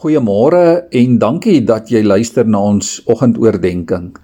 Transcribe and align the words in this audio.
Goeiemôre 0.00 0.88
en 0.96 1.18
dankie 1.20 1.58
dat 1.68 1.90
jy 1.92 2.00
luister 2.00 2.46
na 2.48 2.56
ons 2.70 3.02
oggendoordenkings. 3.04 4.16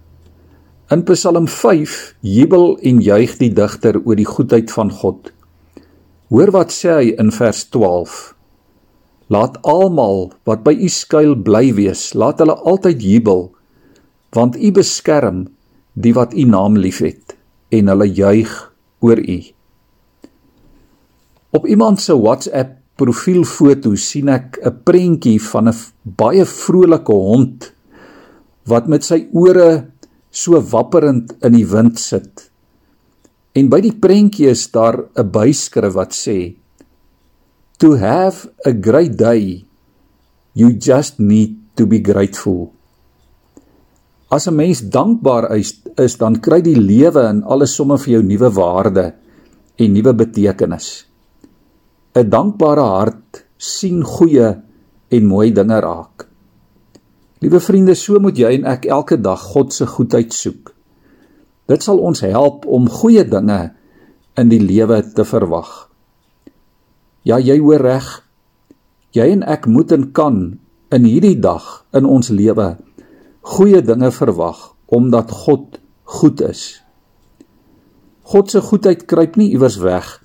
In 0.89 1.03
Psalm 1.05 1.45
5 1.53 1.97
jubel 2.25 2.79
en 2.81 3.03
juig 3.05 3.35
die 3.37 3.51
digter 3.53 3.99
oor 4.01 4.17
die 4.17 4.25
goedheid 4.25 4.73
van 4.73 4.89
God. 4.89 5.29
Hoor 6.33 6.55
wat 6.55 6.73
sê 6.73 6.95
hy 6.95 7.11
in 7.21 7.29
vers 7.29 7.61
12. 7.77 8.15
Laat 9.29 9.59
almal 9.69 10.31
wat 10.49 10.65
by 10.65 10.73
U 10.81 10.89
skuil 10.89 11.37
bly 11.45 11.75
wees, 11.77 12.07
laat 12.17 12.41
hulle 12.41 12.57
altyd 12.57 13.05
jubel, 13.05 13.51
want 14.33 14.57
U 14.57 14.73
beskerm 14.73 15.45
die 15.93 16.17
wat 16.17 16.33
U 16.33 16.49
naam 16.49 16.81
liefhet 16.81 17.37
en 17.69 17.93
hulle 17.93 18.09
juig 18.09 18.57
oor 19.05 19.21
U. 19.21 19.39
Op 21.53 21.69
iemand 21.69 22.01
se 22.01 22.17
WhatsApp 22.17 22.79
profielfoto 22.97 23.95
sien 23.97 24.29
ek 24.29 24.59
'n 24.63 24.77
prentjie 24.85 25.39
van 25.51 25.69
'n 25.69 25.79
baie 26.05 26.45
vrolike 26.45 27.13
hond 27.13 27.73
wat 28.67 28.89
met 28.89 29.05
sy 29.05 29.29
ore 29.33 29.93
so 30.31 30.61
wapperend 30.61 31.37
in 31.45 31.53
die 31.53 31.67
wind 31.67 31.99
sit. 31.99 32.51
En 33.57 33.69
by 33.73 33.81
die 33.81 33.95
prentjie 33.95 34.49
is 34.51 34.71
daar 34.71 34.97
'n 35.17 35.31
byskrif 35.31 35.95
wat 35.95 36.13
sê: 36.13 36.57
To 37.79 37.97
have 37.97 38.49
a 38.67 38.73
great 38.73 39.17
day, 39.17 39.65
you 40.53 40.73
just 40.73 41.19
need 41.19 41.57
to 41.77 41.87
be 41.87 42.01
grateful. 42.01 42.73
As 44.29 44.49
'n 44.49 44.57
mens 44.57 44.81
dankbaar 44.81 45.57
is, 45.57 45.81
is 45.97 46.17
dan 46.17 46.41
kry 46.41 46.61
die 46.61 46.81
lewe 46.81 47.23
en 47.29 47.43
alles 47.43 47.75
sommer 47.75 47.99
vir 47.99 48.13
jou 48.13 48.23
nuwe 48.23 48.51
waarde 48.51 49.15
en 49.77 49.93
nuwe 49.93 50.15
betekenis. 50.15 51.07
'n 52.17 52.31
dankbare 52.33 52.81
hart 52.81 53.45
sien 53.61 54.01
goeie 54.01 54.49
en 55.09 55.27
mooi 55.29 55.51
dinge 55.53 55.81
raak. 55.81 56.25
Liewe 57.45 57.61
vriende, 57.61 57.95
so 57.95 58.17
moet 58.21 58.39
jy 58.41 58.55
en 58.57 58.65
ek 58.65 58.87
elke 58.89 59.19
dag 59.21 59.41
God 59.53 59.75
se 59.77 59.85
goedheid 59.87 60.33
soek. 60.33 60.73
Dit 61.69 61.85
sal 61.85 62.01
ons 62.01 62.21
help 62.25 62.65
om 62.65 62.89
goeie 62.89 63.25
dinge 63.29 63.75
in 64.41 64.49
die 64.49 64.63
lewe 64.63 65.03
te 65.13 65.25
verwag. 65.29 65.91
Ja, 67.23 67.37
jy 67.37 67.59
hoor 67.61 67.85
reg. 67.85 68.09
Jy 69.13 69.29
en 69.37 69.43
ek 69.45 69.67
moet 69.69 69.93
en 69.93 70.11
kan 70.13 70.41
in 70.95 71.05
hierdie 71.05 71.37
dag 71.37 71.85
in 71.93 72.09
ons 72.09 72.31
lewe 72.33 72.77
goeie 73.47 73.83
dinge 73.85 74.09
verwag 74.11 74.73
omdat 74.87 75.31
God 75.31 75.81
goed 76.17 76.41
is. 76.41 76.81
God 78.27 78.51
se 78.51 78.63
goedheid 78.63 79.05
kruip 79.05 79.37
nie 79.37 79.53
iewers 79.53 79.77
weg 79.83 80.17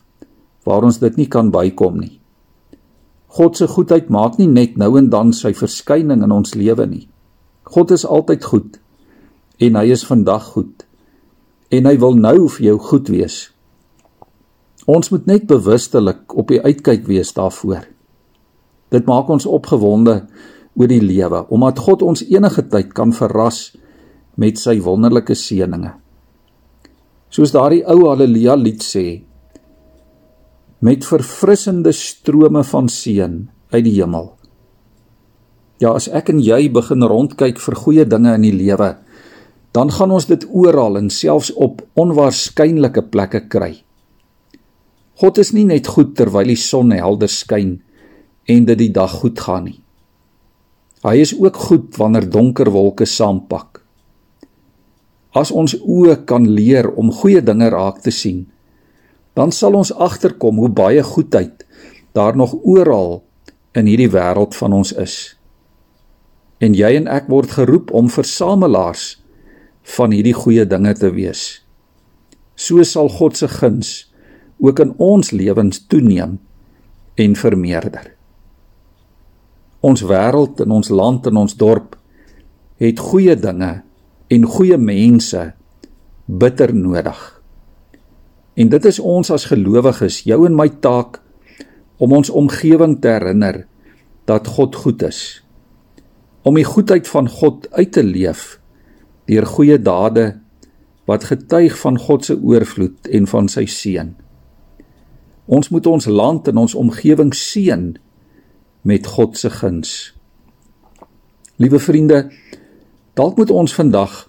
waar 0.67 0.86
ons 0.86 1.00
dit 1.02 1.17
nie 1.17 1.28
kan 1.31 1.52
bykom 1.52 2.00
nie. 2.00 2.17
God 3.31 3.58
se 3.58 3.67
goedheid 3.67 4.09
maak 4.12 4.38
nie 4.40 4.50
net 4.52 4.78
nou 4.78 4.98
en 5.00 5.08
dan 5.09 5.31
sy 5.34 5.54
verskyning 5.56 6.23
in 6.26 6.34
ons 6.36 6.56
lewe 6.56 6.86
nie. 6.88 7.06
God 7.64 7.94
is 7.95 8.04
altyd 8.06 8.44
goed 8.44 8.80
en 9.62 9.78
hy 9.80 9.86
is 9.94 10.04
vandag 10.08 10.52
goed 10.56 10.86
en 11.72 11.88
hy 11.88 11.95
wil 12.02 12.17
nou 12.20 12.50
vir 12.58 12.66
jou 12.72 12.78
goed 12.92 13.09
wees. 13.14 13.38
Ons 14.89 15.12
moet 15.14 15.28
net 15.30 15.48
bewustelik 15.48 16.36
op 16.36 16.52
die 16.52 16.59
uitkyk 16.59 17.06
wees 17.08 17.32
daarvoor. 17.38 17.86
Dit 18.92 19.08
maak 19.08 19.30
ons 19.32 19.48
opgewonde 19.48 20.26
oor 20.76 20.92
die 20.92 21.02
lewe 21.04 21.45
omdat 21.54 21.80
God 21.80 22.04
ons 22.04 22.26
enige 22.28 22.66
tyd 22.67 22.92
kan 22.98 23.16
verras 23.16 23.70
met 24.36 24.59
sy 24.59 24.80
wonderlike 24.84 25.36
seënings. 25.38 25.95
Soos 27.32 27.54
daardie 27.56 27.86
ou 27.88 28.09
haleluja 28.09 28.58
lied 28.59 28.84
sê, 28.84 29.22
met 30.82 31.06
verfrissende 31.06 31.92
strome 31.94 32.64
van 32.66 32.90
seën 32.90 33.36
uit 33.70 33.84
die 33.86 33.94
hemel. 34.00 34.32
Ja, 35.82 35.94
as 35.94 36.08
ek 36.10 36.32
en 36.34 36.42
jy 36.42 36.72
begin 36.73 37.06
rondkyk 37.06 37.62
vir 37.62 37.78
goeie 37.78 38.06
dinge 38.06 38.34
in 38.38 38.48
die 38.48 38.56
lewe, 38.56 38.96
dan 39.78 39.94
gaan 39.94 40.12
ons 40.12 40.26
dit 40.30 40.44
oral 40.50 40.98
en 40.98 41.10
selfs 41.14 41.52
op 41.54 41.84
onwaarskynlike 42.02 43.06
plekke 43.14 43.44
kry. 43.54 43.76
God 45.22 45.38
is 45.38 45.54
nie 45.54 45.67
net 45.70 45.86
goed 45.86 46.16
terwyl 46.17 46.50
die 46.50 46.58
son 46.58 46.92
helder 46.98 47.30
skyn 47.30 47.78
en 48.50 48.66
dit 48.66 48.80
die 48.82 48.92
dag 48.94 49.14
goed 49.22 49.39
gaan 49.39 49.70
nie. 49.70 49.78
Hy 51.05 51.14
is 51.22 51.34
ook 51.38 51.58
goed 51.70 51.98
wanneer 51.98 52.26
donker 52.30 52.70
wolke 52.73 53.05
saampak. 53.10 53.84
As 55.38 55.54
ons 55.54 55.78
oë 55.78 56.23
kan 56.30 56.45
leer 56.50 56.89
om 56.89 57.14
goeie 57.22 57.42
dinge 57.42 57.70
raak 57.70 58.02
te 58.02 58.11
sien, 58.14 58.48
dan 59.33 59.52
sal 59.52 59.77
ons 59.80 59.93
agterkom 59.93 60.59
hoe 60.59 60.69
baie 60.69 61.03
goedheid 61.03 61.65
daar 62.11 62.36
nog 62.36 62.53
oral 62.64 63.21
in 63.71 63.87
hierdie 63.87 64.11
wêreld 64.11 64.55
van 64.55 64.73
ons 64.75 64.92
is. 64.92 65.15
En 66.59 66.75
jy 66.75 66.93
en 66.99 67.08
ek 67.08 67.30
word 67.31 67.55
geroep 67.55 67.92
om 67.95 68.11
versamelaars 68.11 69.15
van 69.95 70.11
hierdie 70.11 70.36
goeie 70.36 70.65
dinge 70.67 70.93
te 70.99 71.09
wees. 71.15 71.64
So 72.55 72.83
sal 72.83 73.09
God 73.09 73.39
se 73.39 73.47
guns 73.49 74.11
ook 74.61 74.80
in 74.83 74.93
ons 75.02 75.31
lewens 75.31 75.86
toeneem 75.89 76.37
en 77.15 77.36
vermeerder. 77.36 78.11
Ons 79.81 80.03
wêreld 80.05 80.61
en 80.61 80.77
ons 80.77 80.92
land 80.93 81.25
en 81.25 81.42
ons 81.42 81.58
dorp 81.58 81.95
het 82.81 82.99
goeie 82.99 83.33
dinge 83.37 83.81
en 84.31 84.45
goeie 84.45 84.77
mense 84.77 85.42
bitter 86.25 86.73
nodig. 86.75 87.41
En 88.54 88.70
dit 88.70 88.86
is 88.86 89.00
ons 89.00 89.32
as 89.32 89.48
gelowiges, 89.48 90.23
jou 90.28 90.44
en 90.48 90.56
my 90.56 90.67
taak 90.84 91.22
om 92.02 92.12
ons 92.17 92.30
omgewing 92.30 92.98
te 93.02 93.14
herinner 93.14 93.64
dat 94.28 94.48
God 94.58 94.76
goed 94.76 95.04
is. 95.08 95.39
Om 96.44 96.58
die 96.58 96.67
goedheid 96.67 97.08
van 97.08 97.30
God 97.30 97.70
uit 97.72 97.92
te 97.95 98.04
leef 98.04 98.58
deur 99.30 99.45
goeie 99.48 99.78
dade 99.80 100.34
wat 101.08 101.30
getuig 101.30 101.78
van 101.80 102.00
God 102.00 102.26
se 102.26 102.36
oorvloed 102.36 103.08
en 103.08 103.28
van 103.30 103.48
sy 103.52 103.64
seën. 103.70 104.10
Ons 105.52 105.70
moet 105.72 105.88
ons 105.88 106.08
land 106.10 106.48
en 106.48 106.58
ons 106.58 106.76
omgewing 106.76 107.32
seën 107.36 107.94
met 108.88 109.08
God 109.08 109.38
se 109.38 109.50
guns. 109.50 109.94
Liewe 111.61 111.80
vriende, 111.80 112.26
dalk 113.16 113.38
moet 113.38 113.54
ons 113.54 113.76
vandag 113.78 114.26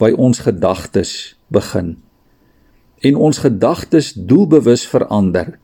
by 0.00 0.12
ons 0.16 0.40
gedagtes 0.46 1.34
begin 1.52 1.96
en 3.02 3.18
ons 3.18 3.38
gedagtes 3.42 4.12
doelbewus 4.14 4.86
verander 4.86 5.56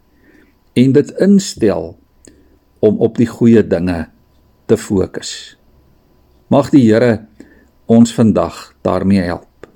en 0.78 0.92
dit 0.92 1.10
instel 1.22 1.92
om 2.84 2.98
op 3.02 3.18
die 3.18 3.26
goeie 3.26 3.62
dinge 3.66 4.06
te 4.66 4.76
fokus. 4.76 5.56
Mag 6.48 6.70
die 6.74 6.84
Here 6.86 7.26
ons 7.86 8.12
vandag 8.14 8.74
daarmee 8.82 9.22
help. 9.24 9.68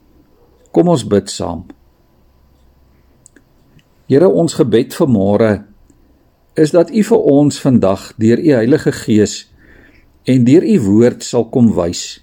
Kom 0.72 0.88
ons 0.88 1.04
bid 1.06 1.30
saam. 1.30 1.64
Here, 4.08 4.28
ons 4.28 4.54
gebed 4.58 4.92
vir 4.92 5.08
môre 5.08 5.52
is 6.58 6.74
dat 6.74 6.90
U 6.92 7.02
vir 7.08 7.30
ons 7.32 7.60
vandag 7.60 8.10
deur 8.20 8.40
U 8.40 8.50
Heilige 8.58 8.92
Gees 8.92 9.36
en 10.28 10.44
deur 10.44 10.66
U 10.66 10.76
woord 10.84 11.24
sal 11.24 11.48
kom 11.48 11.70
wys 11.76 12.20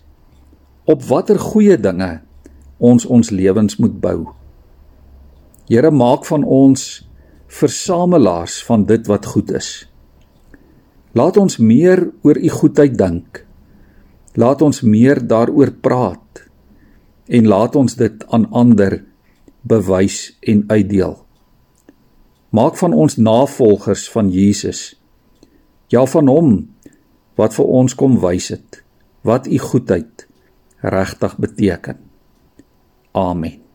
op 0.90 1.04
watter 1.06 1.38
goeie 1.42 1.78
dinge 1.78 2.20
ons 2.78 3.06
ons 3.06 3.30
lewens 3.30 3.78
moet 3.78 3.98
bou. 4.02 4.39
Here 5.70 5.92
maak 5.94 6.26
van 6.26 6.44
ons 6.44 7.06
versamelaars 7.50 8.64
van 8.66 8.86
dit 8.90 9.06
wat 9.08 9.26
goed 9.30 9.52
is. 9.54 9.70
Laat 11.14 11.38
ons 11.38 11.58
meer 11.62 12.02
oor 12.26 12.38
u 12.38 12.50
goedheid 12.50 12.98
dink. 12.98 13.44
Laat 14.34 14.62
ons 14.66 14.82
meer 14.82 15.22
daaroor 15.22 15.72
praat 15.82 16.44
en 17.30 17.46
laat 17.46 17.76
ons 17.78 17.96
dit 17.96 18.26
aan 18.34 18.48
ander 18.50 19.04
bewys 19.62 20.38
en 20.42 20.64
uitdeel. 20.68 21.18
Maak 22.50 22.78
van 22.82 22.94
ons 22.94 23.20
navolgers 23.22 24.10
van 24.10 24.34
Jesus. 24.34 24.98
Ja 25.94 26.06
van 26.10 26.30
hom 26.30 26.52
wat 27.38 27.54
vir 27.54 27.70
ons 27.82 27.94
kom 27.94 28.18
wys 28.26 28.50
het 28.54 28.82
wat 29.22 29.46
u 29.46 29.58
goedheid 29.62 30.26
regtig 30.82 31.38
beteken. 31.38 31.98
Amen. 33.12 33.69